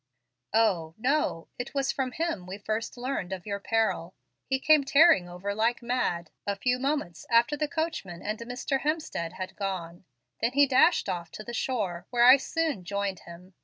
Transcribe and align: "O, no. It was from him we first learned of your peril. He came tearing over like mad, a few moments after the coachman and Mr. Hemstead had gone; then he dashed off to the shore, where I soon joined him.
"O, 0.55 0.95
no. 0.97 1.47
It 1.59 1.75
was 1.75 1.91
from 1.91 2.13
him 2.13 2.47
we 2.47 2.57
first 2.57 2.97
learned 2.97 3.31
of 3.31 3.45
your 3.45 3.59
peril. 3.59 4.15
He 4.47 4.57
came 4.57 4.83
tearing 4.83 5.29
over 5.29 5.53
like 5.53 5.83
mad, 5.83 6.31
a 6.47 6.55
few 6.55 6.79
moments 6.79 7.23
after 7.29 7.55
the 7.55 7.67
coachman 7.67 8.23
and 8.23 8.39
Mr. 8.39 8.79
Hemstead 8.79 9.33
had 9.33 9.55
gone; 9.55 10.05
then 10.41 10.53
he 10.53 10.65
dashed 10.65 11.07
off 11.07 11.29
to 11.33 11.43
the 11.43 11.53
shore, 11.53 12.07
where 12.09 12.25
I 12.25 12.37
soon 12.37 12.83
joined 12.83 13.19
him. 13.29 13.53